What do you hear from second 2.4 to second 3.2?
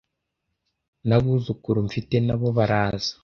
baraza